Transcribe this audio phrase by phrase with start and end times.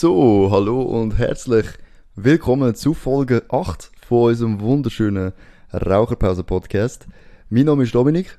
[0.00, 1.66] So, hallo und herzlich
[2.14, 5.34] willkommen zu Folge 8 von unserem wunderschönen
[5.74, 7.06] Raucherpause-Podcast.
[7.50, 8.38] Mein Name ist Dominik.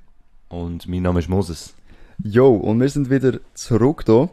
[0.50, 1.76] Und mein Name ist Moses.
[2.24, 4.28] Jo, und wir sind wieder zurück da.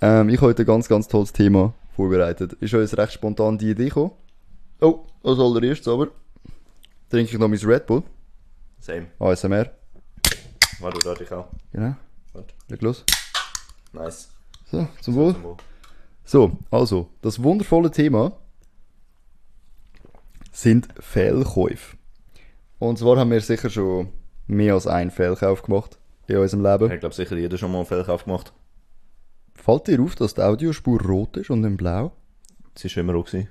[0.00, 2.52] Ähm, ich habe heute ein ganz, ganz tolles Thema vorbereitet.
[2.60, 4.12] Ist uns recht spontan die Idee gekommen.
[4.80, 6.06] Oh, als allererstes aber
[7.10, 8.04] trinke ich noch mein Red Bull.
[8.78, 9.08] Same.
[9.18, 9.68] ASMR.
[10.78, 11.48] Warte, da ich auch.
[11.72, 11.96] Genau,
[12.34, 12.54] Warte.
[12.68, 13.04] leg los.
[13.92, 14.28] Nice.
[14.70, 15.34] So, zum Wohl.
[16.28, 18.32] So, also, das wundervolle Thema
[20.52, 21.96] sind Fehlkäufe.
[22.78, 24.08] Und zwar haben wir sicher schon
[24.46, 26.92] mehr als einen Fehlkauf gemacht in unserem Leben.
[26.92, 28.52] Ich glaube sicher jeder schon mal einen Fehlkauf gemacht.
[29.54, 32.12] Fällt dir auf, dass die Audiospur rot ist und in blau?
[32.74, 33.24] Das war immer auch.
[33.24, 33.48] Gewesen.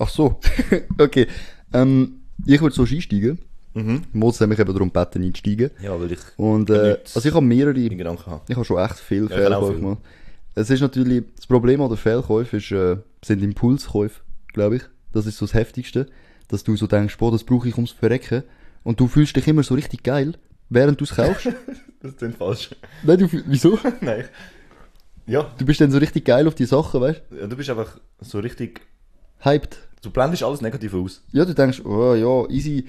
[0.00, 0.40] Ach so,
[0.98, 1.28] okay.
[1.72, 3.38] Ähm, ich würde so einsteigen.
[3.74, 4.02] Mhm.
[4.12, 5.70] Moses hat mich eben darum gebeten, einsteigen.
[5.80, 8.64] Ja, weil ich Und äh, also ich habe mehrere, ich habe.
[8.64, 9.98] schon echt auch Fehlkäufe gemacht.
[10.60, 14.20] Es ist natürlich, das Problem an den Fehlkäufen ist, äh, sind Impulskäufe,
[14.52, 14.82] glaube ich.
[15.12, 16.06] Das ist so das Heftigste,
[16.48, 18.42] dass du so denkst, boah, das brauche ich ums Verrecken.
[18.82, 20.34] Und du fühlst dich immer so richtig geil,
[20.68, 21.48] während du es kaufst.
[22.00, 22.70] Das klingt falsch.
[23.02, 23.76] Nein, du, wieso?
[24.00, 24.24] Nein.
[25.26, 27.98] Ja, Du bist dann so richtig geil auf die Sachen, weißt ja, du bist einfach
[28.20, 28.82] so richtig...
[29.40, 29.50] du?
[29.50, 29.78] Hyped.
[30.02, 31.24] Du blendest alles negativ aus.
[31.32, 32.86] Ja, du denkst, oh ja, easy,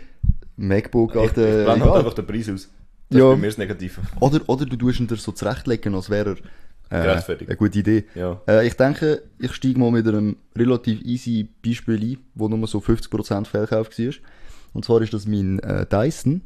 [0.58, 2.70] MacBook, Ich, ich blende halt einfach den Preis aus.
[3.10, 3.30] Das Ja.
[3.30, 4.02] ist bei mir das Negative.
[4.20, 6.38] Oder, oder du tust ihn dir so zurechtlegen, als wäre er
[6.90, 7.50] äh, Gerechtfertigt.
[7.50, 8.06] eine gute Idee.
[8.16, 8.42] Ja.
[8.48, 12.80] Äh, ich denke, ich steige mal mit einem relativ easy Beispiel ein, wo nur so
[12.80, 14.14] 50% Fehlkauf war.
[14.74, 16.42] Und zwar ist das mein äh, Dyson.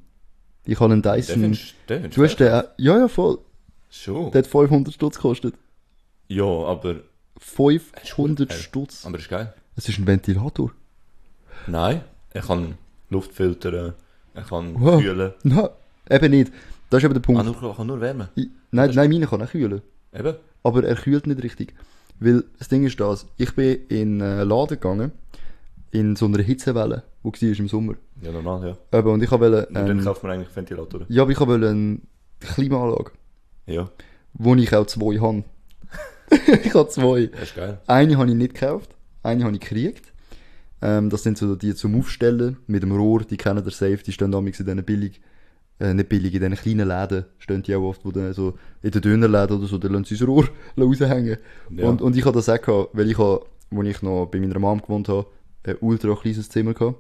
[0.66, 1.42] Ich habe einen Den Dyson...
[1.42, 2.48] findest den findest Du hast den...
[2.78, 3.40] Ja, ja, voll.
[3.90, 4.32] Schon.
[4.32, 5.56] Der hat 500 Stutz gekostet.
[6.28, 6.96] Ja, aber...
[7.38, 9.06] 500 Äh, Stutz.
[9.06, 9.54] Aber ist geil.
[9.76, 10.72] Es ist ein Ventilator.
[11.68, 12.02] Nein,
[12.34, 12.76] ich kann
[13.10, 13.94] Luftfiltern,
[14.36, 15.02] ich kann Wow.
[15.02, 15.34] kühlen.
[15.44, 15.68] Nein,
[16.10, 16.52] eben nicht.
[16.90, 17.62] Das ist eben der kann Punkt.
[17.62, 18.28] nur, ich kann nur wärmen.
[18.36, 19.82] Ich, nein, nein, meine kann auch kühlen.
[20.14, 20.36] Eben.
[20.64, 21.73] aber er kühlt nicht richtig.
[22.19, 25.11] Weil das Ding ist das, ich bin in einen Laden gegangen,
[25.92, 27.95] in so einer Hitzewelle, wo war im Sommer.
[28.22, 28.97] Ja, normal, ja.
[29.00, 31.06] Eben, und ich wollte, Und dann ähm, kauft man eigentlich Ventilatoren.
[31.09, 32.00] ja, aber ich wollte eine
[32.40, 33.12] Klimaanlage,
[33.68, 33.90] Ja,
[34.34, 35.44] wo ich auch zwei habe.
[36.63, 37.28] ich habe zwei.
[37.28, 37.79] das ist geil.
[37.88, 40.13] Eine habe ich nicht gekauft, eine habe ich gekriegt.
[40.81, 44.12] Ähm, das sind so die zum Aufstellen mit dem Rohr, die kennen der Safe, die
[44.12, 45.22] stehen damals in diesen billig,
[45.79, 48.91] äh, nicht billig, in diesen kleinen Läden stehen die auch oft, wo dann so in
[48.91, 50.47] den Dönerläden oder so, da lassen sie das Rohr
[50.78, 51.38] raushängen.
[51.72, 51.88] Ja.
[51.88, 54.59] Und, und ich habe das auch gehabt, weil ich habe, als ich noch bei meiner
[54.59, 55.25] Mom gewohnt habe,
[55.66, 56.97] ein ultra kleines Zimmer gehabt.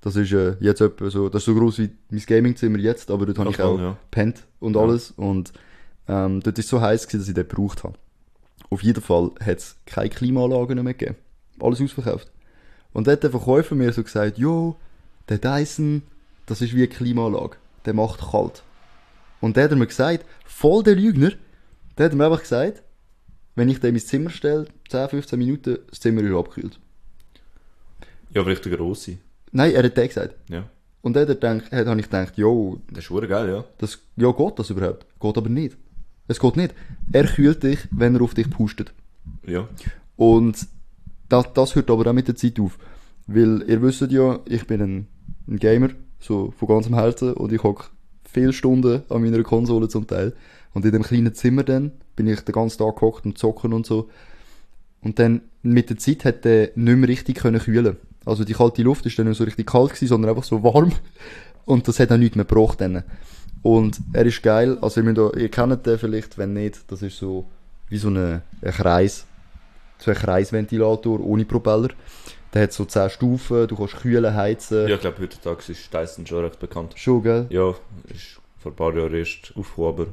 [0.00, 3.26] Das ist äh, jetzt etwa so, das ist so groß wie mein Gamingzimmer jetzt, aber
[3.26, 3.96] dort habe ich auch ja.
[4.10, 4.82] pennt und Ja.
[4.82, 5.12] alles.
[5.16, 5.52] Und
[6.08, 7.94] ähm, dort ist so heiß gewesen, dass ich den gebraucht habe.
[8.70, 11.16] Auf jeden Fall hat es keine Klimaanlagen mehr gegeben.
[11.60, 12.30] Alles ausverkauft.
[12.92, 14.76] Und dort hat der Verkäufer mir so gesagt, jo,
[15.28, 16.02] der Dyson,
[16.46, 17.56] das ist wie eine Klimaanlage.
[17.86, 18.62] Der macht kalt.
[19.40, 21.32] Und der hat mir gesagt, voll der Lügner,
[21.96, 22.82] der hat mir einfach gesagt,
[23.54, 26.78] wenn ich den ins Zimmer stelle, 10, 15 Minuten, das Zimmer ist abgekühlt.
[28.30, 29.18] Ja, aber richtig grosse.
[29.52, 30.34] Nein, er hat den gesagt.
[30.50, 30.68] Ja.
[31.00, 33.64] Und dann hat, gedacht, hat, habe ich gedacht, jo, Das ist schon geil, ja.
[33.78, 35.06] das, ja, geht das überhaupt?
[35.20, 35.76] Geht aber nicht.
[36.28, 36.74] Es geht nicht.
[37.12, 38.92] Er kühlt dich, wenn er auf dich pustet.
[39.46, 39.68] Ja.
[40.16, 40.66] Und
[41.28, 42.78] das, das hört aber auch mit der Zeit auf.
[43.26, 45.06] Weil ihr wisst ja, ich bin ein,
[45.48, 47.86] ein Gamer, so von ganzem Herzen, und ich hocke
[48.24, 50.34] viele Stunden an meiner Konsole zum Teil.
[50.74, 53.86] Und in dem kleinen Zimmer dann bin ich den ganzen Tag gehockt und zocken und
[53.86, 54.10] so.
[55.00, 57.96] Und dann mit der Zeit hat der nicht mehr richtig können kühlen.
[58.24, 60.92] Also die kalte Luft ist dann nicht so richtig kalt gewesen, sondern einfach so warm.
[61.64, 63.02] Und das hat auch nichts mehr gebraucht dann.
[63.62, 67.16] Und er ist geil, also ihr, auch, ihr kennt den vielleicht, wenn nicht, das ist
[67.16, 67.48] so
[67.88, 69.26] wie so eine, ein Kreis,
[69.98, 71.88] so ein Kreisventilator ohne Propeller.
[72.56, 74.88] Der hat so 10 Stufen, du kannst kühlen, heizen.
[74.88, 76.94] Ja, ich glaube, heutzutage ist Dyson schon recht bekannt.
[76.96, 77.44] Schon, gell?
[77.50, 77.74] Ja,
[78.08, 80.06] ist vor ein paar Jahren erst aufgekommen, aber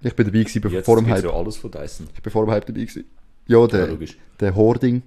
[0.00, 1.24] Ich bin dabei gewesen, jetzt vor dem Hype.
[1.24, 2.08] ja alles von Dyson.
[2.14, 3.04] Ich bin vor dem Hype dabei gewesen.
[3.46, 4.16] Ja, Ja, der, logisch.
[4.40, 5.02] der Hoarding,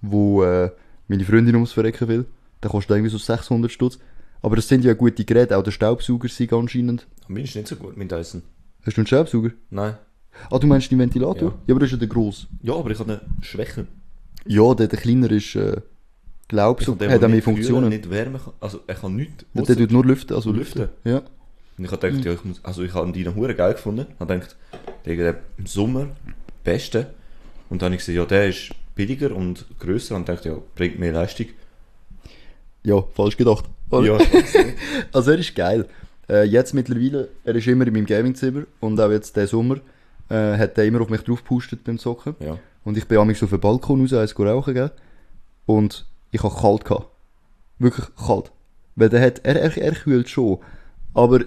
[0.00, 0.72] wo äh,
[1.06, 2.24] meine Freundin ums Verrecken will,
[2.64, 4.00] der kostet irgendwie so 600 Stutz.
[4.42, 7.06] Aber das sind ja gute Geräte, auch der Staubsauger sind anscheinend.
[7.28, 8.42] Mein ist nicht so gut, mein Dyson.
[8.84, 9.50] Hast du einen Staubsauger?
[9.70, 9.94] Nein.
[10.50, 11.50] Ah, du meinst den Ventilator?
[11.50, 11.58] Ja.
[11.68, 12.48] Ja, aber das ist ja der gross.
[12.60, 13.86] Ja, aber ich habe eine Schwäche.
[14.46, 15.80] Ja, der, der kleiner ist, äh,
[16.48, 17.88] glaub Ich so, kann den, hat der auch mehr Funktionen.
[17.88, 18.52] nicht wärmen kann.
[18.60, 19.44] Also, er kann nichts.
[19.54, 20.82] Der, der tut nur lüften, also lüften.
[20.82, 21.10] Lüften.
[21.10, 21.22] Ja.
[21.76, 24.06] Und ich habe gedacht, ja, ich muss, also ich habe die noch hure geil gefunden.
[24.14, 24.56] Ich habe gedacht,
[25.04, 26.08] der der im Sommer
[26.62, 27.06] beste.
[27.68, 30.98] Und dann habe ich gesehen, ja, der ist billiger und grösser und dachte, ja, bringt
[30.98, 31.46] mehr Leistung.
[32.84, 33.64] Ja, falsch gedacht.
[33.90, 34.18] Ja,
[35.12, 35.88] Also er ist geil.
[36.28, 39.76] Äh, jetzt mittlerweile, er ist immer in meinem Gamingzimmer und auch jetzt diesen Sommer
[40.28, 42.34] äh, hat er immer auf mich drauf gepustet beim Zocken.
[42.40, 42.58] ja.
[42.84, 44.90] Und ich bin amigs auf den Balkon raus, eins rauchen, gell?
[45.64, 46.04] Und
[46.34, 47.06] ich habe kalt gehabt.
[47.78, 48.50] Wirklich kalt.
[48.96, 50.58] Weil der hat, er, er, er kühlt schon.
[51.14, 51.40] Aber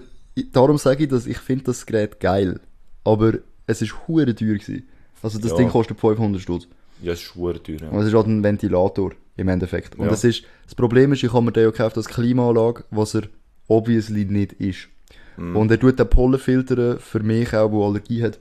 [0.52, 2.60] darum sage ich, dass ich finde das Gerät geil.
[3.04, 3.34] Aber
[3.66, 4.88] es ist hure teuer gewesen.
[5.22, 5.56] Also das Ja.
[5.58, 6.66] Ding kostet 500 Stutz.
[7.02, 7.78] Ja, es ist schwer teuer.
[7.82, 7.88] Ja.
[7.90, 9.96] Und es ist halt ein Ventilator im Endeffekt.
[9.96, 10.10] Und Ja.
[10.10, 13.24] das, ist, das Problem ist, ich habe mir den ja gekauft als Klimaanlage, was er
[13.68, 14.88] obviously nicht ist.
[15.36, 15.56] Mhm.
[15.56, 18.38] Und er tut den Pollen filtern, für mich auch, der Allergie hat,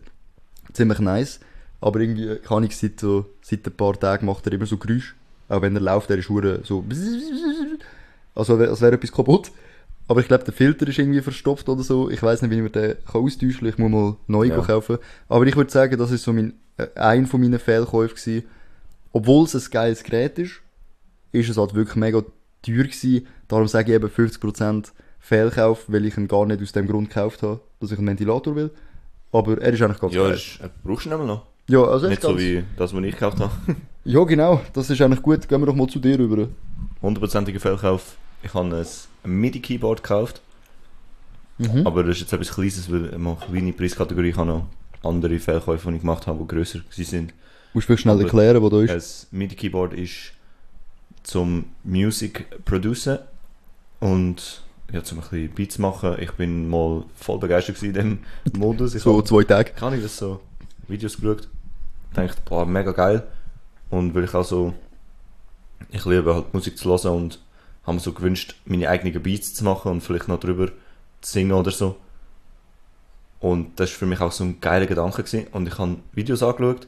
[0.73, 1.39] ziemlich nice.
[1.81, 5.13] Aber irgendwie kann ich seit, so, seit ein paar Tagen macht er immer so Geräusche.
[5.49, 6.83] Auch wenn er läuft, er ist hure so
[8.35, 9.51] also als wäre etwas kaputt.
[10.09, 12.09] Aber ich glaube, der Filter ist irgendwie verstopft oder so.
[12.09, 13.69] Ich weiß nicht, wie man den kann austauschen kann.
[13.69, 14.61] Ich muss mal neu Ja.
[14.61, 14.97] kaufen.
[15.27, 18.43] Aber ich würde sagen, das ist so mein, äh, ein von meinen Fehlkäufen gewesen.
[19.11, 20.61] Obwohl es ein geiles Gerät ist,
[21.33, 22.21] ist es halt wirklich mega
[22.61, 23.27] teuer gewesen.
[23.47, 27.43] Darum sage ich eben 50% Fehlkauf, weil ich ihn gar nicht aus dem Grund gekauft
[27.43, 28.71] habe, dass ich einen Ventilator will.
[29.33, 30.35] Aber er ist eigentlich ganz Ja, geil.
[30.35, 31.45] ist, äh, brauchst du ihn einmal noch.
[31.67, 33.51] Ja, also Nicht so wie das, was ich gekauft habe.
[34.07, 34.61] Ja, genau.
[34.73, 35.47] Das ist eigentlich gut.
[35.47, 36.47] Gehen wir doch mal zu dir rüber.
[37.01, 38.15] Hundertprozentiger Fehlkauf.
[38.41, 38.73] Ich habe
[39.25, 40.41] ein MIDI-Keyboard gekauft.
[41.57, 41.85] Mhm.
[41.85, 44.29] Aber das ist jetzt etwas Kleines, weil ich mache kleine Preiskategorie.
[44.29, 44.65] Ich habe noch
[45.03, 47.33] andere Fehlkäufe, die ich gemacht habe, die grösser sind.
[47.73, 49.27] Musst du schnell Aber- erklären, wo da ist?
[49.33, 50.31] Ein MIDI-Keyboard ist
[51.23, 53.19] zum Music producen
[53.99, 54.63] und
[54.93, 56.15] ja, zum ein bisschen Beats machen.
[56.19, 58.19] Ich bin mal voll begeistert in dem
[58.57, 58.95] Modus.
[58.95, 59.71] Ich So hab- zwei Tage.
[59.71, 60.39] kann ich das so
[60.87, 61.49] Videos geschaut,
[62.15, 63.23] denkt, boah, mega geil.
[63.89, 64.73] Und weil ich auch so,
[65.91, 67.39] ich liebe halt Musik zu hören und
[67.83, 70.67] habe mir so gewünscht, meine eigenen Beats zu machen und vielleicht noch drüber
[71.21, 71.95] zu singen oder so.
[73.39, 75.47] Und das war für mich auch so ein geiler Gedanke gewesen.
[75.51, 76.87] Und ich habe Videos angeschaut,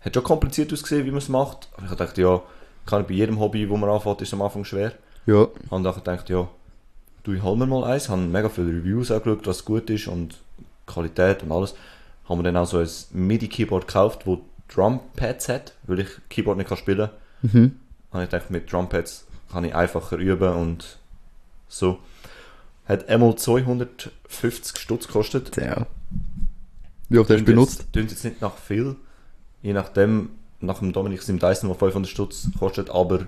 [0.00, 1.68] hat schon kompliziert ausgesehen, wie man es macht.
[1.74, 2.42] Aber ich habe gedacht, ja,
[2.86, 4.92] kann bei jedem Hobby, wo man anfängt, ist es am Anfang schwer.
[5.26, 5.46] Ja.
[5.70, 6.48] Und dann gedacht, ja,
[7.22, 10.38] du, ich hol mir mal eins, habe mega viele Reviews angeschaut, was gut ist und
[10.86, 11.74] Qualität und alles.
[12.28, 16.68] Haben wir dann auch so ein MIDI-Keyboard gekauft, wo Drumpads hat, weil ich Keyboard nicht
[16.68, 17.10] kann spielen
[17.42, 17.52] kann.
[17.52, 17.76] Mhm.
[18.10, 20.98] Und ich dachte, mit Drumpads kann ich einfacher üben und
[21.68, 21.98] so.
[22.86, 25.56] Hat einmal 250 Stutz gekostet.
[25.56, 25.86] Ja.
[27.08, 27.86] Wie oft hast du benutzt?
[27.92, 28.96] Tönt jetzt nicht nach viel.
[29.62, 30.30] Je nachdem,
[30.60, 33.26] nach dem Dominik Sim Dyson, der 500 Stutz kostet, aber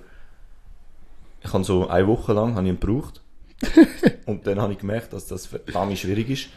[1.43, 3.21] ich habe so eine Woche lang habe ich ihn gebraucht.
[4.27, 6.49] und dann habe ich gemerkt, dass das verdammt schwierig ist.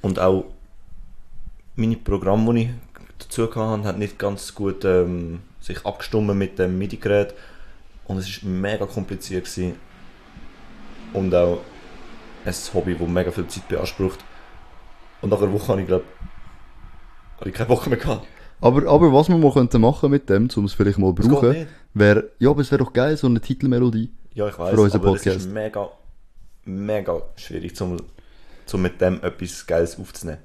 [0.00, 0.46] Und auch
[1.76, 2.70] meine Programme, die ich
[3.24, 7.34] dazu hatte, hat nicht ganz gut ähm, sich abgestimmt mit dem MIDI-Gerät.
[8.04, 9.44] Und es war mega kompliziert.
[9.44, 9.76] Gewesen.
[11.12, 11.60] Und auch
[12.44, 14.20] ein Hobby, das mega viel Zeit beansprucht.
[15.20, 16.04] Und nach einer Woche habe ich, glaube
[17.38, 18.26] habe ich keinen Bock mehr gehabt.
[18.60, 21.66] Aber, aber was wir mal könnten machen mit dem, um es vielleicht mal geht brauchen,
[21.94, 24.12] wäre, ja, aber es wäre doch geil, so eine Titelmelodie.
[24.34, 25.90] Ja, ich weiß, Für unseren aber es ist mega,
[26.64, 27.96] mega schwierig, um,
[28.72, 30.38] um mit dem etwas Geiles aufzunehmen.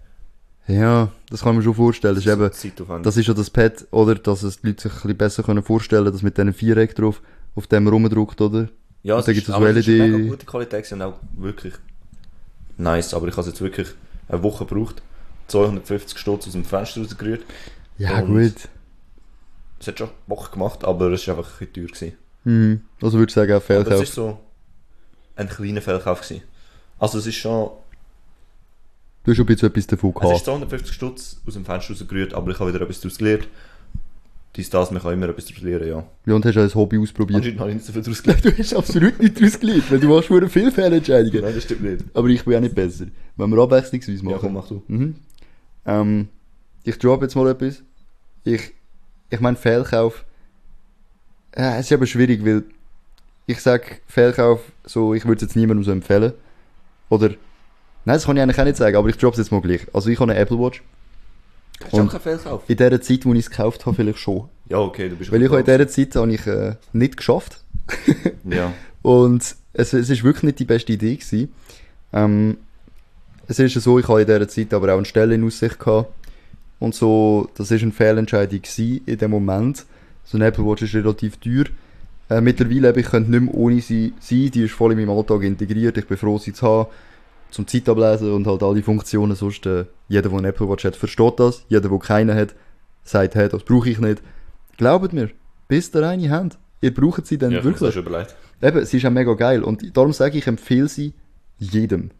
[0.67, 2.15] Ja, das kann mir schon vorstellen.
[2.15, 4.95] Das ist eben, das ist ja das Pad, oder, dass es die Leute sich ein
[5.01, 7.21] bisschen besser können vorstellen können, dass mit diesen Viereck drauf,
[7.55, 8.67] auf dem rumdruckt, oder?
[9.03, 10.11] ja, und es ist, aber so es ist eine LED.
[10.17, 11.73] mega gute Qualität und auch wirklich
[12.77, 13.13] nice.
[13.13, 13.87] Aber ich habe es jetzt wirklich
[14.27, 15.01] eine Woche gebraucht,
[15.47, 17.45] 250 Stutz aus dem Fenster rausgerührt.
[17.97, 18.67] Ja, gut.
[19.79, 21.93] Es hat schon Bock gemacht, aber es war einfach ein bisschen teuer.
[21.95, 22.17] Gewesen.
[22.43, 22.81] Mhm.
[23.01, 24.03] Also würde ich sagen, auch Aber es Fehlkauf.
[24.03, 24.39] ist so
[25.35, 26.43] ein kleiner Fehlkauf gewesen.
[26.99, 27.69] Also es ist schon,
[29.27, 30.45] Du hast schon ein bisschen etwas davon es ist gehabt.
[30.45, 33.49] 250 Stutz aus dem Fenster rausgerührt, aber ich habe wieder etwas daraus gelernt.
[34.55, 36.05] Dies, das, man kann immer etwas daraus lernen, ja.
[36.25, 37.35] Ja, und hast auch ein Hobby ausprobiert.
[37.35, 38.45] Anscheinend habe ich nicht so viel daraus gelernt.
[38.45, 41.41] Du hast absolut nicht daraus gelernt, weil du machst nur viele Fehlentscheidungen.
[41.41, 42.05] Nein, das stimmt nicht.
[42.13, 43.07] Aber ich bin auch nicht besser.
[43.35, 44.31] Wenn wir abwechslungsweise machen.
[44.31, 44.81] Ja, komm, mach du.
[44.87, 45.15] Mhm.
[45.85, 46.29] Ähm,
[46.85, 47.83] ich drop jetzt mal etwas.
[48.45, 48.61] Ich,
[49.29, 50.23] ich meine, Fehlkauf.
[51.51, 52.63] Äh, es ist aber schwierig, weil
[53.45, 56.31] ich sag Fehlkauf, so, ich würde es jetzt niemandem so empfehlen.
[57.09, 57.31] Oder,
[58.07, 59.81] nein, das kann ich eigentlich auch nicht sagen, aber ich drop's jetzt mal gleich.
[59.93, 60.81] Also ich habe eine Apple Watch.
[61.83, 62.63] Hast du auch keinen Fehlkauf?
[62.67, 64.47] In der Zeit, wo ich es gekauft habe, vielleicht schon.
[64.69, 65.77] Ja, okay, du bist Weil ich habe in der...
[65.77, 67.61] dieser Zeit habe ich, äh, nicht geschafft.
[68.49, 68.73] Ja.
[69.01, 71.53] Und es, es ist wirklich nicht die beste Idee gewesen.
[72.13, 72.57] Ähm,
[73.47, 75.79] es ist ja so, ich habe in dieser Zeit aber auch eine Stelle in Aussicht
[75.79, 76.09] gehabt.
[76.79, 79.85] Und so, das ist eine Fehlentscheidung gewesen in dem Moment.
[80.23, 81.65] So ein Apple Watch ist relativ teuer.
[82.29, 84.51] Äh, mittlerweile, ich könnte nicht mehr ohne sie sein.
[84.51, 85.97] Die ist voll in meinem Alltag integriert.
[85.97, 86.87] Ich bin froh, sie zu haben.
[87.51, 89.35] Zum Zeitablesen und halt all die Funktionen.
[89.35, 91.63] Sonst, äh, jeder, der eine Apple Watch hat, versteht das.
[91.69, 92.55] Jeder, der keine hat,
[93.03, 94.21] sagt, hey, das brauche ich nicht.
[94.77, 95.29] Glaubt mir,
[95.67, 97.93] bis ihr eine habt, ihr braucht sie dann ja, ich wirklich.
[97.93, 98.35] schon überlegt.
[98.61, 99.63] Eben, sie ist auch mega geil.
[99.63, 101.13] Und darum sage ich, ich empfehle sie
[101.59, 102.11] jedem.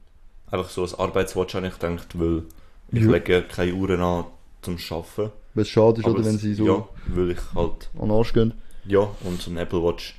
[0.50, 2.44] Einfach so als Arbeitswatch habe ich gedacht, weil
[2.92, 3.12] ich Ja.
[3.12, 4.26] lege keine Uhren an
[4.62, 5.32] zum Arbeiten.
[5.54, 7.90] Weil es schade ist, Aber oder, wenn sie so Ja, weil ich halt...
[8.00, 8.54] an den Arsch gehen.
[8.86, 10.16] Ja, und so ein Apple Watch,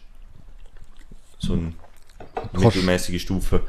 [1.39, 1.73] so eine
[2.53, 3.63] mittelmäßige Stufe,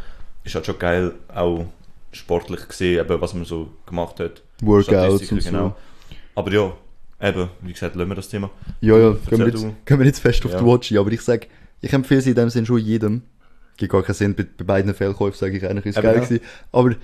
[0.49, 1.65] ist halt schon geil, auch
[2.11, 4.41] sportlich gesehen, eben, was man so gemacht hat.
[4.61, 5.49] Workouts und so.
[5.49, 5.75] genau.
[6.35, 6.71] Aber ja,
[7.21, 8.49] eben, wie gesagt, lassen wir das Thema.
[8.81, 10.59] Ja, ja, gehen wir, jetzt, gehen wir jetzt fest auf Ja.
[10.59, 10.91] die Watch.
[10.93, 11.47] Aber ich sage,
[11.81, 13.21] ich empfehle sie in dem Sinn schon jedem.
[13.77, 16.21] Gibt gar keinen Sinn, bei, bei beiden Fehlkäufen sage ich eigentlich, ist Eben, geil ja.
[16.23, 16.43] gewesen.
[16.71, 16.95] Aber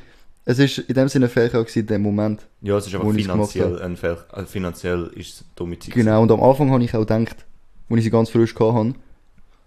[0.47, 2.45] Es ist in dem Sinne ein Fehlkauf gewesen in dem Moment.
[2.61, 5.93] Ja, es ist gemacht finanziell ein Fehl, also finanziell ist es dumme Zeit.
[5.93, 7.45] Genau, und am Anfang habe ich auch gedacht,
[7.89, 8.93] als ich sie ganz frisch hatte,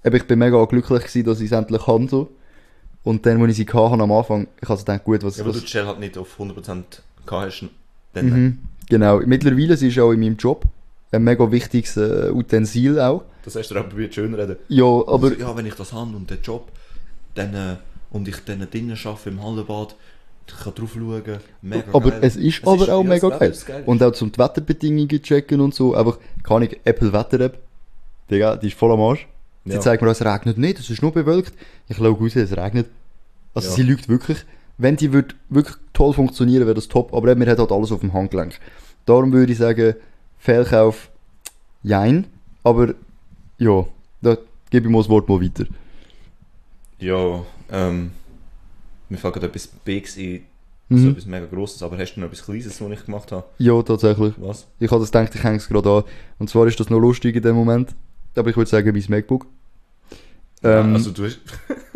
[0.04, 2.30] eben, ich bin mega glücklich gewesen, dass ich es endlich kann, so.
[3.08, 5.42] Und dann, als ich sie hatte am Anfang, ich habe so gedacht, gut, was, Ja,
[5.42, 6.52] aber du was die Stelle halt nicht auf 100%
[7.24, 7.64] gehabt hast.
[8.12, 9.20] Dann, mhm, genau.
[9.20, 10.64] Mittlerweile sie ist auch in meinem Job
[11.10, 13.22] ein mega wichtiges äh, Utensil auch.
[13.46, 14.56] Das hast du aber probiert schön reden.
[14.68, 16.70] Ja, aber, ja, wenn ich das habe und den Job,
[17.34, 17.76] dann, äh,
[18.10, 19.94] und ich dann drinnen arbeite im Hallenbad,
[20.46, 22.20] ich kann drauf schauen, mega aber geil.
[22.20, 23.50] es ist aber auch ja, mega geil.
[23.50, 23.84] ist geil.
[23.86, 25.94] Und auch zum die Wetterbedingungen checken und so.
[25.94, 27.58] Einfach, kann ich Apple Wetter App.
[28.30, 29.26] Digga, die ist voll am Arsch.
[29.64, 29.80] Sie Ja.
[29.80, 31.54] zeigt mir, es regnet nicht, es ist nur bewölkt.
[31.88, 32.86] Ich schaue raus, es regnet.
[33.58, 33.74] Also Ja.
[33.76, 34.38] sie lügt wirklich.
[34.78, 37.12] Wenn die würde wirklich toll funktionieren, wäre das top.
[37.12, 38.58] Aber mir hat halt alles auf dem Handgelenk.
[39.06, 39.94] Darum würde ich sagen,
[40.38, 41.10] Fehlkauf,
[41.82, 42.26] jein.
[42.62, 42.94] Aber,
[43.58, 43.84] ja,
[44.22, 44.36] da
[44.70, 45.64] gebe ich mal das Wort mal weiter.
[47.00, 48.10] Ja, ähm,
[49.08, 50.42] mir fällt gerade etwas Bigs ein,
[50.90, 50.98] Mhm.
[50.98, 53.44] so etwas mega Grosses, aber hast du noch etwas Kleines, was ich gemacht habe?
[53.58, 54.34] Ja, tatsächlich.
[54.38, 54.66] Was?
[54.80, 56.04] Ich habe das gedacht, ich hänge es gerade an.
[56.38, 57.94] Und zwar ist das noch lustig in dem Moment.
[58.36, 59.46] Aber ich würde sagen, mein MacBook.
[60.62, 61.38] Ähm, ja, also du hast,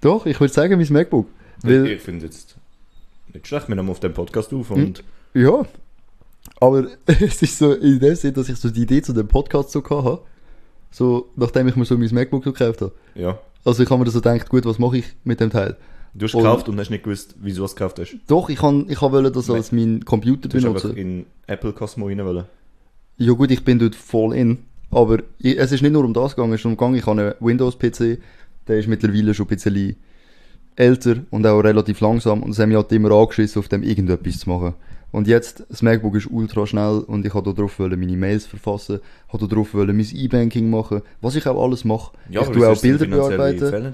[0.00, 1.26] Doch, ich würde sagen, mein MacBook.
[1.62, 2.56] Weil, ich finde jetzt
[3.32, 5.04] nicht schlecht, wir nehmen auf dem Podcast auf und
[5.34, 5.62] ja.
[6.60, 9.70] Aber es ist so in dem Sinne, dass ich so die Idee zu dem Podcast
[9.70, 10.20] so hatte.
[10.90, 12.92] So, nachdem ich mir so mein MacBook so gekauft habe.
[13.14, 13.38] ja.
[13.62, 15.76] Also ich habe mir so gedacht, gut, was mache ich mit dem Teil?
[16.14, 18.16] Du hast Und- gekauft und hast nicht gewusst, wieso du es gekauft hast.
[18.26, 20.96] Doch, ich kann, ich kann wollen, das als mein Computer Du benutzen.
[20.96, 22.46] in Apple Cosmo rein wollen.
[23.18, 24.60] Ja gut, ich bin dort voll in.
[24.90, 27.20] Aber ich, es ist nicht nur um das gegangen, es ist um gegangen, ich habe
[27.20, 28.18] einen Windows-PC,
[28.70, 29.96] der ist mittlerweile schon ein bisschen
[30.76, 34.38] älter und auch relativ langsam und es hat mich halt immer angeschissen, auf dem irgendetwas
[34.40, 34.74] zu machen.
[35.12, 38.46] Und jetzt, das MacBook ist ultra schnell und ich wollte da drauf wollen meine Mails
[38.46, 39.00] verfassen,
[39.30, 42.12] wollte da drauf wollen mein E-Banking machen, was ich auch alles mache.
[42.30, 43.92] ich aber tue auch Bilder bearbeiten.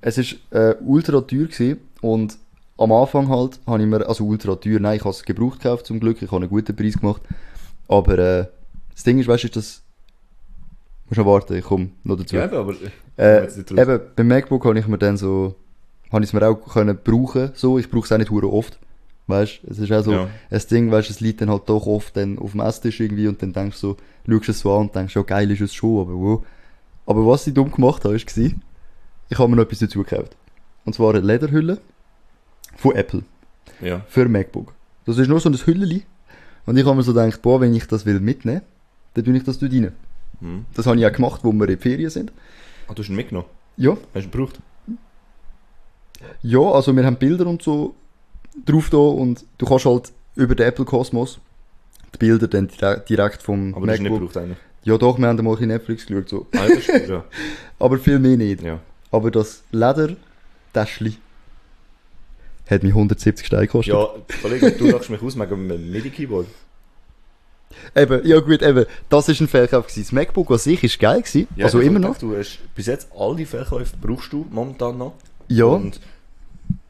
[0.00, 2.38] Es ist äh, ultra teuer gewesen und
[2.78, 5.86] am Anfang halt habe ich mir, also ultra teuer, nein, ich habe es gebraucht gekauft
[5.86, 7.20] zum Glück, ich habe einen guten Preis gemacht,
[7.86, 8.46] aber äh,
[8.94, 9.83] das Ding ist, weißt du, das,
[11.06, 12.36] musst noch warten, ich komme noch dazu.
[12.36, 12.74] Ja, eben, aber
[13.16, 15.54] äh, eben, beim MacBook habe ich mir dann so,
[16.10, 18.78] habe ich es mir auch können brauchen, so, ich brauche es auch nicht hure oft,
[19.26, 20.28] weißt es ist auch so, Ja.
[20.50, 23.40] ein Ding, weißt es liegt dann halt doch oft dann auf dem Esstisch irgendwie und
[23.42, 23.96] dann denkst du so,
[24.28, 26.44] schaust es so an und denkst, ja geil ist es schon, aber wo.
[27.06, 28.20] Aber was ich dumm gemacht habe, war,
[29.28, 30.36] ich habe mir noch etwas dazu gekauft.
[30.84, 31.78] Und zwar eine Lederhülle
[32.76, 33.22] von Apple
[33.80, 34.02] ja.
[34.08, 34.74] für MacBook.
[35.06, 36.02] Das ist nur so ein Hülleli.
[36.66, 38.62] Und ich habe mir so gedacht, boah, wenn ich das will mitnehmen,
[39.14, 39.92] dann tue ich das dort rein.
[40.44, 40.64] Hm.
[40.74, 42.32] Das habe ich auch gemacht, wo wir in Ferien sind.
[42.88, 43.48] Ah, du hast ihn mitgenommen.
[43.76, 44.58] Ja, Hast du ihn gebraucht?
[46.42, 47.94] ja, also wir haben Bilder und so
[48.64, 51.40] drauf da und du kannst halt über den Apple Cosmos
[52.14, 54.28] die Bilder dann dire direkt vom Aber du hast ihn nicht MacBook.
[54.32, 54.58] gebraucht eigentlich.
[54.84, 56.46] Ja doch, wir haben dann mal in Netflix geschaut, so.
[56.54, 57.24] Ah, das ja.
[57.78, 58.62] aber viel mehr nicht.
[58.62, 58.78] ja.
[59.10, 61.16] Aber das Ledertäschli
[62.68, 63.94] hat mich 170 Steine gekostet.
[63.94, 64.08] Ja,
[64.42, 66.46] Kollege, du lachst mich aus wegen einem MIDI-Keyboard.
[67.96, 70.02] Eben, ja gut, eben, das ist ein Fehlkauf gewesen.
[70.04, 72.16] Das MacBook an sich ist geil gewesen, Ja, also immer noch.
[72.18, 75.14] Du hast bis jetzt alle Verkäufe brauchst du momentan noch.
[75.48, 76.00] Ja, Und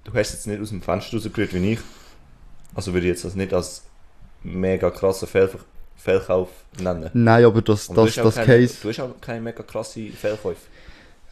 [0.05, 1.81] du hast jetzt nicht aus dem Fenster rausgerührt wie ich.
[2.75, 3.83] Also würde ich jetzt das nicht als
[4.43, 5.49] mega krasser Fehl
[5.97, 7.09] Fehlkauf nennen.
[7.15, 10.11] nein, aber das, Und das, auch das keine, Case, Du hast auch keine mega krasse
[10.11, 10.61] Fehlkäufe.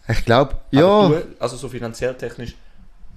[0.09, 2.55] ich glaube, ja, Du, also so finanziell technisch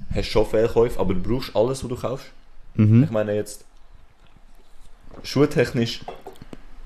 [0.10, 2.26] hast du schon Fehlkäufe, aber du brauchst alles, was du kaufst.
[2.76, 3.04] mhm.
[3.04, 3.64] Ich meine jetzt,
[5.24, 6.02] schuhtechnisch,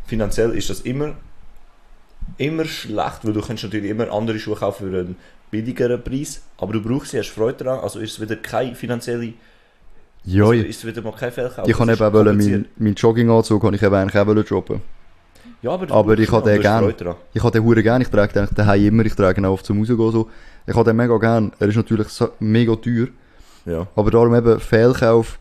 [0.06, 1.14] finanziell ist das immer,
[2.38, 5.16] immer schlecht, weil du kannst natürlich immer andere Schuhe kaufen für einen
[5.52, 9.34] billigeren Preis, aber du brauchst sie, hast Freude daran, also ist es wieder keine finanzielle,
[10.26, 11.68] ja, also ist wieder mal kein Fehlkauf.
[11.68, 14.82] ich kann eben auch wollen, mein, Jogginganzug kann ich eben eigentlich auch wollen droppen.
[15.62, 16.84] Ja, aber, aber ich habe den du hast gern.
[16.84, 17.16] Freude daran.
[17.34, 19.66] Ich habe den hure gern, ich trage den daheim immer, ich trage ihn auch oft
[19.66, 20.30] zum Rausgehen so.
[20.66, 21.52] Ich habe den mega gern.
[21.60, 23.08] Er ist natürlich so, mega teuer,
[23.66, 25.40] Ja, aber darum eben Fehlkauf.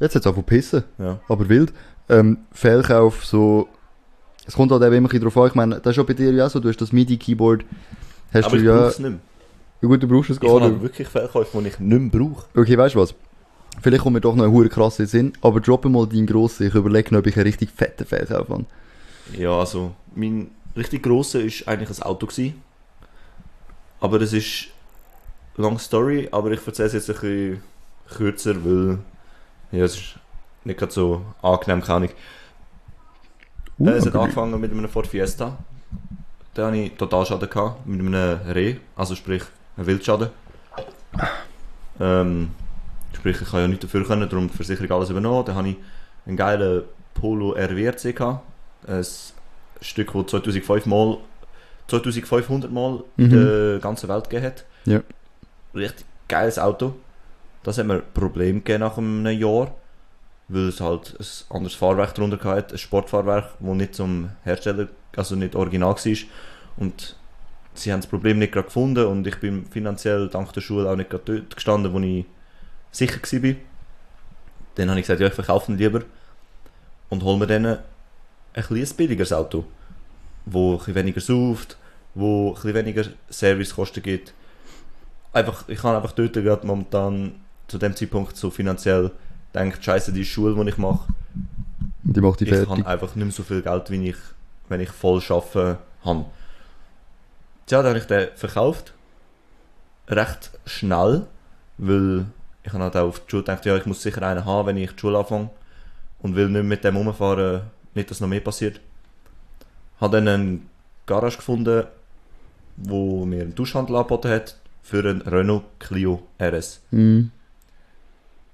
[0.00, 1.20] Jetzt hat es einfach pissen, ja.
[1.28, 1.72] aber wild.
[2.08, 3.68] Ähm, Fehlkauf so.
[4.46, 5.46] Es kommt halt eben immer ein drauf an.
[5.48, 7.64] Ich meine, das ist ja bei dir ja auch so, du hast das MIDI-Keyboard.
[8.32, 8.86] Hast aber du ich ja.
[8.86, 9.20] es nicht mehr.
[9.82, 10.72] Ja gut, du brauchst es Ich gar habe nicht.
[10.72, 12.46] halt wirklich Fehlkäufe, die ich nicht mehr brauche.
[12.56, 13.14] Okay, weißt du was?
[13.80, 16.66] Vielleicht kommt mir doch noch ein hure krasser Sinn, aber droppe mal deinen grossen.
[16.66, 18.64] Ich überlege noch, ob ich einen richtig fetten Fehlkauf habe.
[19.36, 22.26] Ja, also, mein richtig grosser war eigentlich ein Auto.
[22.26, 22.54] Gewesen.
[24.00, 24.68] Aber das ist
[25.56, 27.62] lange Story, aber ich erzähle es jetzt ein bisschen
[28.16, 28.98] kürzer, weil
[29.72, 30.14] ja, es ist
[30.64, 32.10] nicht gerade so angenehm, keine Ahnung.
[33.78, 34.22] Uh, Äh, es hat okay.
[34.24, 35.56] angefangen mit einem Ford Fiesta.
[36.54, 38.14] Da hatte ich Totalschaden gehabt, mit einem
[38.52, 39.42] Reh, also sprich,
[39.76, 40.28] ein Wildschaden.
[42.00, 42.50] Ähm,
[43.16, 45.44] sprich, ich kann ja nicht dafür können, darum die Versicherung alles übernommen.
[45.44, 45.76] Dann hatte ich
[46.26, 46.82] einen geilen
[47.14, 48.42] Polo RWRC gehabt.
[48.86, 49.04] Ein
[49.80, 51.18] Stück, das 2005 mal,
[51.88, 53.30] 2500 Mal in Mhm.
[53.30, 54.64] der ganzen Welt gegeben hat.
[54.86, 55.00] Ja.
[55.74, 56.94] Richtig geiles Auto.
[57.62, 59.74] Das hat mir Problem gegeben nach einem Jahr,
[60.48, 65.36] weil es halt ein anderes Fahrwerk drunter hatte, ein Sportfahrwerk, das nicht zum Hersteller, also
[65.36, 66.16] nicht original war.
[66.76, 67.16] Und
[67.74, 70.96] sie haben das Problem nicht gerade gefunden und ich bin finanziell dank der Schule auch
[70.96, 72.24] nicht gerade dort gestanden, wo ich
[72.90, 73.54] sicher war.
[74.76, 76.02] Dann habe ich gesagt, ja, ich verkaufe ihn lieber
[77.10, 79.64] und hole mir dann ein billigeres Auto,
[80.46, 81.76] wo ein weniger sauft,
[82.14, 84.32] wo ein weniger Servicekosten gibt.
[85.32, 87.34] Einfach, ich habe einfach dort gerade momentan
[87.70, 89.10] zu dem Zeitpunkt so finanziell
[89.52, 91.08] gedacht, scheiße, die Schule, die ich mache,
[92.02, 92.68] Die macht die ich fertig.
[92.70, 94.16] habe einfach nicht mehr so viel Geld, wie ich,
[94.68, 96.24] wenn ich voll arbeiten habe.
[97.66, 98.92] Tja, dann habe ich den verkauft.
[100.08, 101.26] Recht schnell,
[101.78, 102.26] weil
[102.64, 104.76] ich habe halt auch auf die Schule gedacht, ja, ich muss sicher einen haben, wenn
[104.76, 105.50] ich die Schule anfange.
[106.20, 107.62] Und will nicht mit dem rumfahren,
[107.94, 108.80] nicht, dass noch mehr passiert.
[110.00, 110.58] Habe dann eine
[111.06, 111.84] Garage gefunden,
[112.76, 116.80] wo mir einen Duschhandel angeboten hat für einen Renault Clio RS.
[116.90, 117.30] Mhm.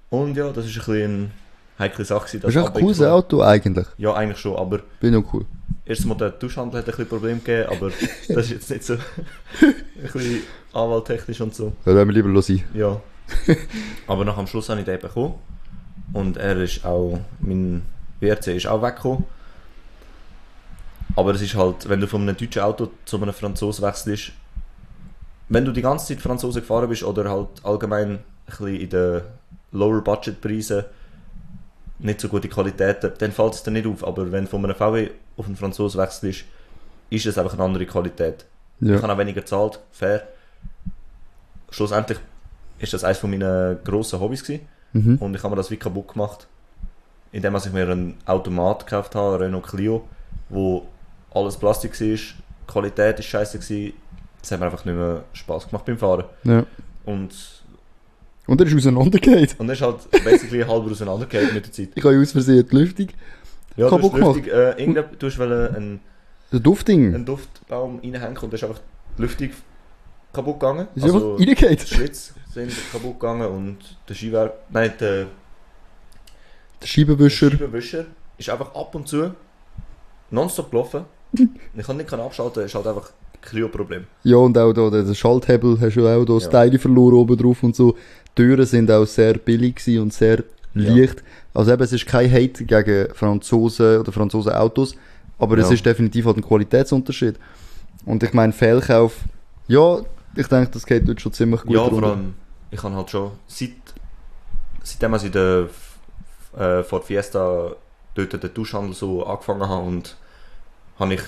[0.09, 1.29] Und ja, das ist ein bisschen eine
[1.79, 2.39] heikle Sache.
[2.39, 3.01] Das ist ein cooles.
[3.01, 3.87] Auto eigentlich.
[3.97, 5.45] Ja, eigentlich schon, aber Bin auch cool.
[5.85, 7.91] Erstens mal der Duschhandel hat ein bisschen Probleme gegeben, aber
[8.27, 8.93] das ist jetzt nicht so
[9.61, 10.41] ein bisschen
[10.73, 11.73] anwalttechnisch und so.
[11.85, 12.63] Da wollen wir lieber sein.
[12.73, 12.99] Ja.
[14.07, 15.35] aber nach am Schluss habe ich den bekommen
[16.13, 17.83] und er ist auch, mein
[18.19, 19.25] WRC ist auch weggekommen.
[21.15, 24.31] Aber es ist halt, wenn du von einem deutschen Auto zu einem Franzosen wechselst,
[25.49, 29.21] wenn du die ganze Zeit Franzosen gefahren bist oder halt allgemein ein bisschen in den
[29.71, 30.85] Lower Budget Preisen
[31.99, 34.05] nicht so gute Qualitäten, dann fällt es dir nicht auf.
[34.05, 36.45] Aber wenn du von einem VW auf einen Franzosen wechselst,
[37.09, 38.45] ist es einfach eine andere Qualität.
[38.79, 39.01] Ich Ja.
[39.01, 40.27] habe auch weniger gezahlt, fair.
[41.69, 42.19] Schlussendlich
[42.79, 44.67] ist das eines von meinen grossen Hobbys gewesen.
[44.93, 45.17] Mhm.
[45.17, 46.47] und ich habe mir das wie kaputt gemacht,
[47.33, 50.07] indem ich mir einen Automat gekauft habe, Renault Clio,
[50.47, 50.87] wo
[51.33, 52.21] alles Plastik war, die
[52.67, 53.93] Qualität ist scheiße gewesen.
[54.41, 56.23] Es hat mir einfach nicht mehr Spaß gemacht beim Fahren.
[56.45, 56.63] ja.
[57.05, 57.63] Und,
[58.47, 59.47] Und er ist auseinandergegangen.
[59.57, 61.89] und er ist halt basically halb auseinandergegangen mit der Zeit.
[61.95, 63.07] Ich habe aus Versehen die Lüftung.
[63.75, 65.99] Ja, Kaputt hast Lüftung, äh, irgendjemand- du hast wollen einen,
[66.51, 67.13] Das Duftding.
[67.13, 68.79] einen Duftbaum reinhängen und da ist einfach
[69.17, 69.49] die Lüftung
[70.33, 70.87] kaputt gegangen.
[70.95, 71.79] Ist einfach Also, die reingegangen.
[71.79, 75.27] Schlitz sind kaputt gegangen und der Skiwerk, nein, der Der
[76.81, 77.51] Der Scheibenwischer.
[77.51, 78.05] Scheibenwischer
[78.37, 79.31] ist einfach ab und zu
[80.31, 81.05] nonstop gelaufen.
[81.33, 84.05] ich kann nicht abschalten, ist halt einfach ein Clio-Problem.
[84.23, 86.49] Ja, und auch da, der Schalthebel hast du auch da das Ja.
[86.51, 87.95] Teile verloren oben drauf und so.
[88.37, 90.93] Die Türen sind auch sehr billig und sehr Ja.
[90.93, 91.23] leicht.
[91.53, 94.95] Also eben, es ist kein Hate gegen Franzosen oder Franzosen Autos,
[95.39, 95.73] aber es Ja.
[95.73, 97.35] ist definitiv halt ein Qualitätsunterschied.
[98.05, 99.15] Und ich meine, Fehlkauf,
[99.67, 99.99] ja,
[100.35, 102.35] ich denke, das geht dort schon ziemlich gut ja, vor allem,
[102.69, 103.71] ich habe halt schon, seit,
[104.83, 105.69] seitdem ich in der
[106.57, 107.71] äh, Ford Fiesta
[108.13, 110.15] dort den Duschhandel so angefangen habe und
[110.99, 111.21] habe ich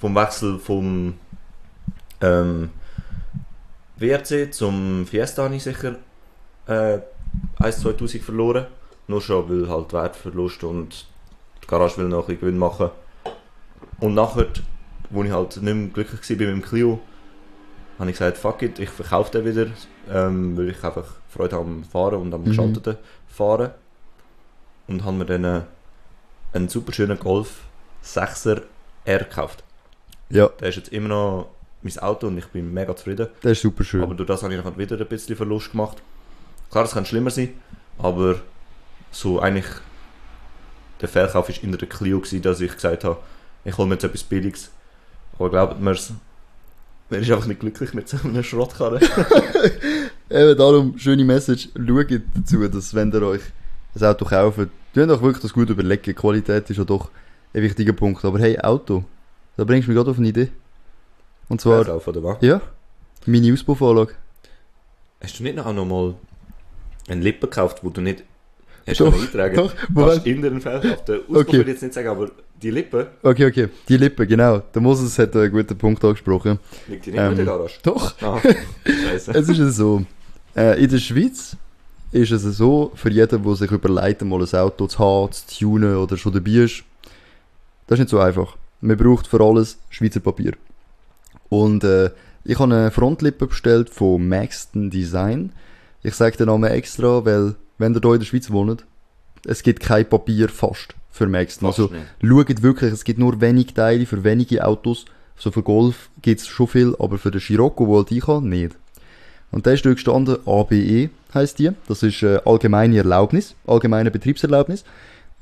[0.00, 1.14] vom Wechsel vom
[2.20, 2.70] ähm,
[3.98, 5.96] WRC zum Fiesta habe ich sicher
[6.66, 6.98] äh,
[7.60, 8.66] 1-2'000 verloren.
[9.06, 11.06] Nur schon, weil halt Wertverlust und
[11.62, 12.90] die Garage will noch ein Gewinn machen.
[14.00, 14.46] Und nachher,
[15.10, 17.00] wo ich halt nicht mehr glücklich war mit dem Clio,
[17.98, 19.66] habe ich gesagt, fuck it, ich verkaufe den wieder,
[20.10, 22.46] ähm, weil ich einfach Freude habe am Fahren und am Mhm.
[22.46, 22.96] geschalteten
[23.28, 23.70] Fahren.
[24.88, 25.60] Und habe mir dann äh,
[26.52, 27.60] einen super schönen Golf
[28.04, 28.62] 6er
[29.04, 29.62] R gekauft.
[30.30, 31.48] Ja, Der ist jetzt immer noch
[31.84, 33.28] mein Auto und ich bin mega zufrieden.
[33.42, 34.02] das ist super schön.
[34.02, 35.98] Aber durch das habe ich noch wieder ein bisschen Verlust gemacht.
[36.70, 37.50] Klar, es kann schlimmer sein,
[37.98, 38.36] aber
[39.10, 39.66] so eigentlich
[41.00, 43.18] der Verkauf war in der Clio, gewesen, dass ich gesagt habe,
[43.64, 44.70] ich hole mir jetzt etwas Billiges.
[45.38, 45.94] Aber glaubt mir
[47.10, 48.98] man ist einfach nicht glücklich mit so einer Schrottkarre.
[50.30, 53.42] Eben darum, schöne Message, schaut dazu, dass wenn ihr euch
[53.94, 54.58] ein Auto kauft,
[54.94, 56.14] tut euch wirklich das gut überlegen.
[56.14, 57.10] Qualität ist ja doch
[57.52, 58.24] ein wichtiger Punkt.
[58.24, 59.04] Aber hey, Auto,
[59.56, 60.48] da bringst du mich gerade auf eine Idee.
[61.48, 62.36] Und zwar, Verkauf, oder was?
[62.40, 62.60] ja,
[63.26, 64.14] meine Ausbauvorlage.
[65.22, 66.14] Hast du nicht noch auch noch mal
[67.08, 68.22] einen Lippen gekauft, wo du nicht
[68.86, 69.74] hast können eintragen doch?
[69.90, 70.26] Moment.
[70.26, 71.04] in den Verkauf.
[71.06, 71.52] Der Ausbau Okay.
[71.58, 72.30] würde ich jetzt nicht sagen, aber
[72.62, 74.58] die Lippe Okay, okay, die Lippe, genau.
[74.74, 76.58] Der Moses hat einen guten Punkt angesprochen.
[76.88, 77.78] liegt die nicht Ähm, in der Garage.
[77.82, 78.40] Doch, Ah,
[79.04, 80.04] es ist so.
[80.56, 81.56] Äh, in der Schweiz
[82.12, 85.96] ist es so, für jeden, der sich überlegt, mal ein Auto zu haben, zu tunen
[85.96, 86.84] oder schon dabei ist,
[87.86, 88.56] das ist nicht so einfach.
[88.80, 90.52] Man braucht für alles Schweizer Papier.
[91.54, 92.10] Und äh,
[92.42, 95.52] ich habe eine Frontlippe bestellt von Maxton Design.
[96.02, 98.84] Ich sage den Namen extra, weil, wenn ihr hier in der Schweiz wohnt,
[99.46, 101.68] es gibt kein Papier fast für Maxton.
[101.68, 102.48] Fast Also, nicht.
[102.48, 105.04] schaut wirklich, es gibt nur wenig Teile für wenige Autos.
[105.36, 108.46] So für Golf gibt es schon viel, aber für den Scirocco, wo halt ich habe,
[108.46, 108.76] nicht.
[109.52, 111.70] Und da ist dort gestanden, ABE heisst die.
[111.86, 114.84] Das ist äh, allgemeine Erlaubnis, allgemeine Betriebserlaubnis,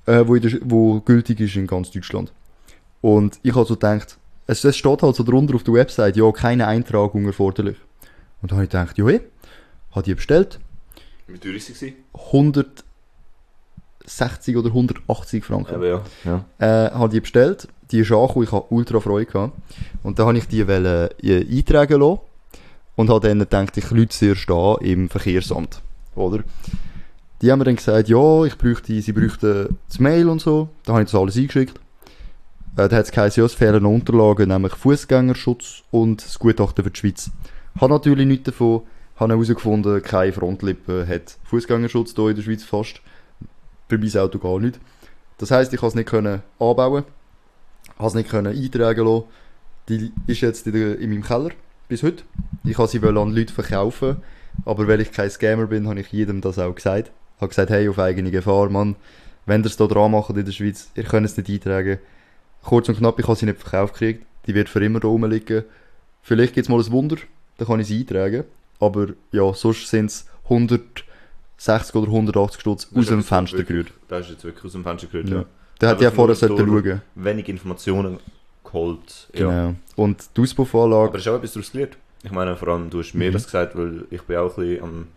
[0.05, 2.33] äh, wo, der, wo gültig ist in ganz Deutschland.
[3.01, 6.33] Und ich habe so gedacht, es, es steht halt so drunter auf der Website, ja,
[6.33, 7.77] keine Eintragung erforderlich.
[8.41, 9.21] Und da habe ich gedacht, ja, eh,
[9.93, 10.59] habe die bestellt.
[11.27, 11.95] Wie teuer ist sie?
[12.13, 15.75] 160 oder 180 Franken.
[15.75, 16.03] Aber ja.
[16.25, 16.45] ja.
[16.59, 17.69] äh, habe die bestellt.
[17.91, 19.53] Die ist angekommen, ich habe ultra Freude gehabt.
[20.03, 22.21] Und dann habe ich die wollen, äh, eintragen lassen.
[22.97, 25.81] Und habe dann gedacht, ich lüte sie erst an im Verkehrsamt.
[26.15, 26.45] Oder?
[27.41, 30.69] Die haben mir dann gesagt, ja, ich bräuchte, sie bräuchten das Mail und so.
[30.85, 31.81] Da habe ich das alles eingeschickt.
[32.77, 36.91] Äh, da hat es geheißen, ja, es fehlen Unterlagen, nämlich Fußgängerschutz und das Gutachten für
[36.91, 37.31] die Schweiz.
[37.81, 38.83] Habe natürlich nichts davon.
[39.17, 43.01] Habe herausgefunden, keine Frontlippe hat Fußgängerschutz hier in der Schweiz fast.
[43.89, 44.81] Für mein Auto gar nicht.
[45.37, 47.05] Das heisst, ich konnte es nicht können anbauen,
[47.99, 49.25] habe es nicht können eintragen lassen.
[49.89, 51.51] Die ist jetzt in, der, in meinem Keller
[51.89, 52.23] bis heute.
[52.65, 54.17] Ich wollte sie an Leute verkaufen,
[54.65, 57.11] aber weil ich kein Scammer bin, habe ich jedem das auch gesagt.
[57.37, 58.97] Ich habe gesagt, hey, auf eigene Gefahr, Mann,
[59.45, 61.99] wenn ihr es hier dran macht in der Schweiz, ihr könnt es nicht eintragen.
[62.63, 64.27] Kurz und knapp, ich habe sie nicht verkauft gekriegt.
[64.47, 65.65] Die wird für immer da rumliegen.
[66.23, 67.17] Vielleicht gibt es mal ein Wunder,
[67.59, 68.45] dann kann ich sie eintragen.
[68.81, 73.93] Aber ja, sonst sind es 160 oder 180 Stutz aus dem Fenster gerührt.
[74.09, 75.37] Das ist jetzt wirklich aus dem Fenster gerührt, Ja.
[75.39, 75.45] ja.
[75.81, 77.03] Der hat ja Einfach vorher schauen.
[77.17, 78.19] Wenig Informationen
[78.65, 79.29] geholt.
[79.35, 79.49] Ja.
[79.49, 79.75] Genau.
[79.97, 81.97] Und die Auspuffanlage, Aber es ist auch etwas daraus gelernt.
[82.23, 83.33] Ich meine, vor allem, du hast mir Mhm.
[83.33, 85.09] das gesagt, weil ich bin auch ein bisschen am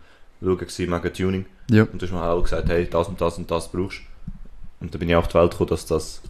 [0.42, 0.60] Schauen
[1.02, 1.46] wegen Tuning.
[1.70, 1.84] ja.
[1.84, 4.00] Und du hast mir auch gesagt, hey, das und das und das brauchst
[4.80, 6.20] Und dann bin ich auch auf die Welt gekommen, dass das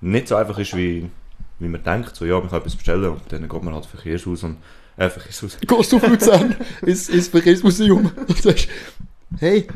[0.00, 1.08] nicht so einfach ist, wie,
[1.58, 2.14] wie man denkt.
[2.16, 4.56] So, ja, man kann etwas bestellen und dann geht man halt Verkehrshaus und
[4.96, 5.56] äh, Verkehrshaus.
[5.66, 8.68] gehst du auf Luzern ins, ins Verkehrsmuseum und sagst,
[9.38, 9.66] hey,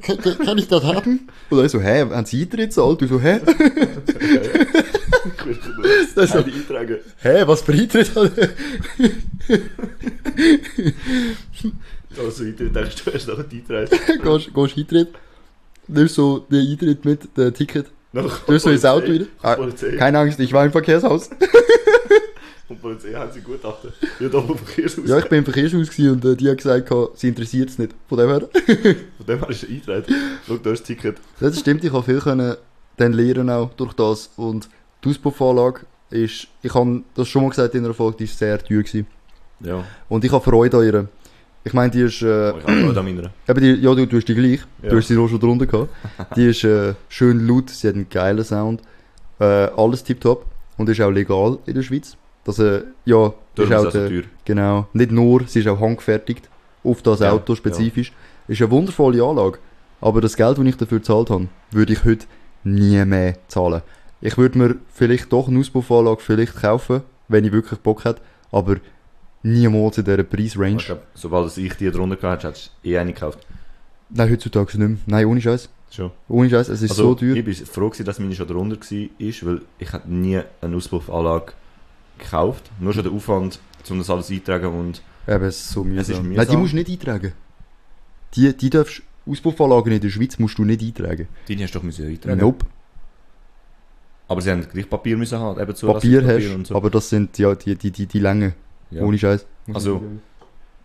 [0.00, 1.28] kann, kann ich das haben?
[1.50, 3.00] Und dann so, hä, haben Sie Eintritt gezahlt?
[3.00, 3.40] Du so, hä?
[6.14, 6.96] Das ist- Beide eintragen.
[7.20, 8.10] Hä, was für Eintritt?
[12.18, 13.90] Also, ich denkst du, hast noch einen Eintrag.
[14.22, 15.08] gehst, gehst Eintritt?
[15.88, 17.86] Nimmst so den Eintritt mit, den Ticket.
[18.12, 19.26] Du so ins Auto wieder.
[19.42, 19.56] Ah,
[19.98, 21.30] keine Angst, ich war im Verkehrshaus.
[22.68, 23.92] Und die Polizei haben sie Gutachten.
[24.20, 25.04] Ja, da vom Verkehrshaus.
[25.06, 27.94] Ja, ich bin im Verkehrshaus und äh, die hat gesagt, sie interessiert es nicht.
[28.08, 28.40] Von dem her.
[29.16, 30.04] Von dem her ist der Eintrag.
[30.46, 31.16] Schau, da ist das Ticket.
[31.38, 32.56] Das stimmt, ich habe viel können
[32.96, 34.30] dann lernen auch durch das.
[34.36, 34.68] Und
[35.04, 38.58] die Auspuffanlage ist, ich habe das schon mal gesagt in einer Folge, die ist sehr
[38.58, 39.06] teuer gewesen.
[39.60, 41.08] Ja, Und ich habe Freude an ihr.
[41.64, 43.30] Ich meine, die ist, äh, aber ich auch meiner.
[43.48, 44.60] eben die, ja, du, du hast die gleich.
[44.82, 44.90] Ja.
[44.90, 45.90] Du hast sie auch schon drunter gehabt.
[46.36, 48.82] Die ist äh, schön laut, sie hat einen geilen Sound.
[49.38, 50.46] Äh, alles tipptopp.
[50.76, 52.16] Und ist auch legal in der Schweiz.
[52.44, 54.22] Das, äh, ja, Darum ist auch teuer.
[54.44, 54.88] Genau.
[54.92, 56.48] Nicht nur, sie ist auch handgefertigt.
[56.82, 58.12] Auf das Ja, Auto spezifisch.
[58.48, 59.58] Ist eine wundervolle Anlage.
[60.00, 62.26] Aber das Geld, das ich dafür gezahlt habe, würde ich heute
[62.64, 63.82] nie mehr zahlen.
[64.20, 68.20] Ich würde mir vielleicht doch eine Auspuffanlage vielleicht kaufen, wenn ich wirklich Bock hätte.
[68.50, 68.76] Aber
[69.42, 70.76] niemals in dieser Preisrange.
[70.76, 73.38] Ich glaub, sobald ich die drunter gehabt hättest, hättest du eh eine gekauft.
[74.10, 74.98] Nein, heutzutage nicht mehr.
[75.06, 75.68] Nein, ohne Scheiß.
[75.90, 76.10] Schon.
[76.28, 77.36] Ohne Scheiß, es ist Also, so teuer.
[77.36, 79.08] Ich bin froh, gewesen, dass meine schon drunter war,
[79.48, 81.52] weil ich hätte nie eine Auspuffanlage
[82.18, 82.70] gekauft.
[82.80, 83.58] Nur schon der Aufwand,
[83.90, 86.00] um das alles einzutragen und Eben, es ist so mühsam.
[86.00, 86.60] Ist Nein, die mühsam.
[86.60, 87.32] musst du nicht eintragen.
[88.34, 91.28] Die, die darfst, Auspuffanlagen in der Schweiz musst du nicht eintragen.
[91.46, 92.40] die hast du doch müssen eintragen.
[92.40, 92.66] Nope.
[94.28, 96.74] Aber sie haben gleich Papier müssen haben, eben Papier Zulassungspapier hast, und so.
[96.74, 98.54] aber das sind ja die, die, die, die Länge.
[98.92, 99.02] Ja.
[99.02, 99.46] Ohne Scheiß.
[99.72, 100.02] Also-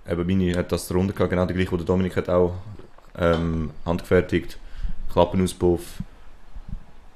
[0.10, 2.54] Eben meine hat das drunter gehabt, genau die gleiche, wo der Dominik hat auch
[3.18, 4.58] ähm, handgefertigt.
[5.12, 5.82] Klappenauspuff.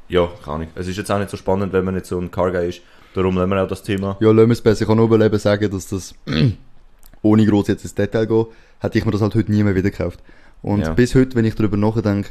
[0.09, 0.67] Ja, keine Ahnung.
[0.75, 2.81] Es ist jetzt auch nicht so spannend, wenn man nicht so ein Car-Guy ist.
[3.13, 4.17] Darum nehmen wir auch das Thema.
[4.19, 4.81] Ja, lassen wir es besser.
[4.81, 6.13] Ich kann nur eben sagen, dass das,
[7.21, 8.45] ohne groß jetzt ins Detail gehen,
[8.79, 10.19] hätte ich mir das halt heute nie mehr wieder gekauft.
[10.61, 10.93] Und Ja.
[10.93, 12.29] bis heute, wenn ich darüber nachdenke,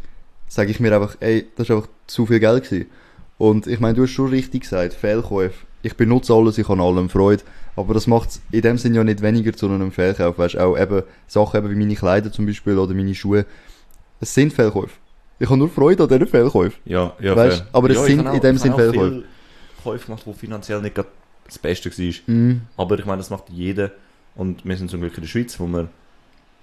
[0.49, 2.87] sage ich mir einfach, ey, das ist einfach zu viel Geld gewesen.
[3.39, 5.55] Und ich meine, du hast schon richtig gesagt, Fehlkäufe.
[5.83, 7.43] Ich benutze alles, ich habe an allem Freude.
[7.77, 10.37] Aber das macht es in dem Sinn ja nicht weniger zu einem Fehlkauf.
[10.39, 13.47] Weißt auch eben Sachen eben wie meine Kleider zum Beispiel oder meine Schuhe.
[14.21, 14.95] Es sind Fehlkäufe.
[15.39, 16.79] Ich habe nur Freude an diesen Fehlkäufen.
[16.85, 17.67] Ja, ja, Weißt, fair.
[17.73, 19.11] aber es ja, sind habe in dem ich Sinn habe auch Fehlkäufe.
[19.13, 19.25] viele
[19.83, 21.09] Käufe gemacht, die finanziell nicht gerade
[21.47, 22.15] das Beste war.
[22.27, 22.61] Mhm.
[22.77, 23.91] Aber ich meine, das macht jeder.
[24.37, 25.89] Und wir sind zum Glück in der Schweiz, wo man,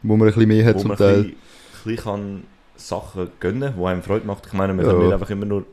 [0.04, 1.16] Wo man ein bisschen mehr hat wo zum man Teil.
[1.16, 2.44] ein bisschen, ein bisschen kann
[2.76, 4.46] Sachen gönnen die einem Freude macht.
[4.46, 4.92] Ich meine, wir Ja.
[4.92, 5.66] können nicht einfach immer nur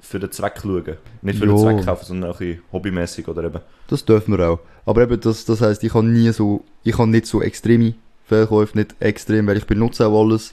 [0.00, 0.96] für den Zweck schauen.
[1.22, 1.52] Nicht für Ja.
[1.52, 3.60] den Zweck kaufen, sondern auch ein bisschen hobbymäßig oder eben.
[3.88, 4.58] Das dürfen wir auch.
[4.86, 7.94] Aber eben, das, das heisst, ich habe nie so, ich habe nicht so extreme
[8.26, 10.52] Fehlkäufe, nicht extrem, weil ich benutze auch alles.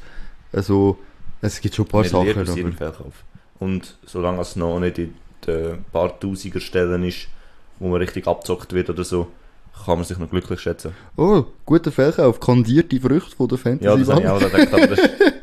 [0.51, 0.97] Also,
[1.41, 2.29] es gibt schon ein paar Man Sachen.
[2.41, 3.13] aber- jedem Verkauf.
[3.59, 5.13] Und solange es noch nicht in
[5.45, 7.27] den paar Tausiger Stellen ist,
[7.79, 9.27] wo man richtig abzockt wird oder so,
[9.85, 10.91] kann man sich noch glücklich schätzen.
[11.15, 13.85] Oh, guter Fehlkauf, kandierte Früchte von der Fantasy.
[13.85, 14.99] Ja, das habe ich auch gedacht, aber das,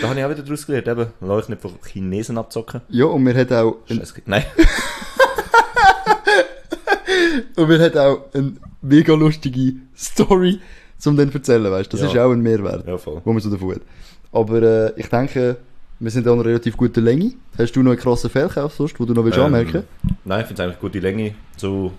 [0.00, 2.80] da habe ich auch wieder daraus gelernt, eben, lass euch nicht von Chinesen abzocken.
[2.88, 4.22] Ja, und wir hat auch, Scheiße.
[4.26, 4.44] Nein,
[7.56, 10.60] und wir hat auch eine mega lustige Story
[10.98, 11.92] zum dann erzählen, weißt?
[11.92, 12.06] Das Ja.
[12.06, 13.20] ist auch ein Mehrwert, ja voll.
[13.24, 13.82] wo man so davon hat.
[14.32, 15.56] Aber äh, ich denke,
[16.00, 17.32] wir sind an einer relativ guten Länge.
[17.58, 19.84] Hast du noch einen krassen Fehlkauf sonst, wo du noch willst Ähm, anmerken?
[20.24, 21.92] Nein, ich finde es eigentlich gute Länge, so,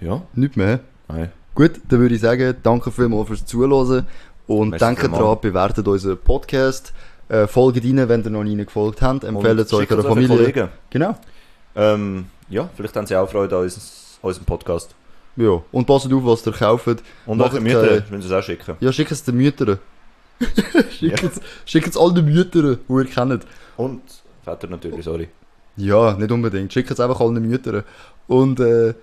[0.00, 0.80] ja, Nicht mehr.
[1.08, 1.30] nein.
[1.54, 4.06] Gut, dann würde ich sagen, danke vielmals fürs Zuhören
[4.48, 6.92] Und Merci denkt dran, bewertet unseren Podcast,
[7.28, 10.36] äh, folgt rein, wenn ihr noch nie gefolgt habt, empfehlt es eurer Familie.
[10.36, 10.68] Kollegen.
[10.90, 11.16] Genau.
[11.76, 14.94] Ähm, ja, vielleicht haben sie auch Freude an uns- unserem Podcast.
[15.36, 15.62] Ja.
[15.70, 16.86] Und passt auf, was ihr kauft.
[17.26, 18.76] Und Macht eure Mütter, keine- müssen sie es auch schicken.
[18.80, 19.78] Ja, schickt es den Müttern.
[20.90, 23.46] schickt es schickt es allen Müttern, die ihr kennt.
[23.76, 24.00] Und
[24.44, 25.28] Väter natürlich, sorry.
[25.76, 26.72] Ja, nicht unbedingt.
[26.72, 27.84] Schickt es einfach allen Müttern.
[28.26, 28.94] Und äh,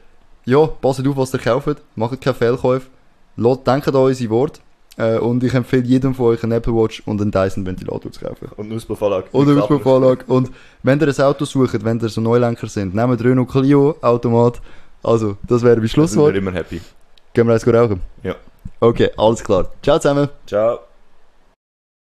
[0.46, 1.82] ja, passt auf, was ihr kauft.
[1.96, 2.88] Macht keine Fehlkäufe.
[3.38, 4.60] Denkt an unsere Worte.
[4.98, 8.20] Äh, und ich empfehle jedem von euch einen Apple Watch und einen Dyson Ventilator zu
[8.22, 8.50] kaufen.
[8.56, 9.26] Und eine Ausbauvorlage.
[9.34, 10.24] Oder eine Ausbauvorlage.
[10.28, 10.52] Und
[10.84, 14.62] wenn ihr ein Auto sucht, wenn ihr so Neulenker sind, nehmt Renault Clio Automat.
[15.04, 16.36] Also, das wäre mein Sind wir Schlusswort.
[16.36, 16.82] immer happy.
[17.34, 18.02] Gehen wir eins rauchen?
[18.24, 18.36] Ja.
[18.80, 19.70] Okay, alles klar.
[19.84, 20.30] Ciao zusammen.
[20.48, 20.80] Ciao.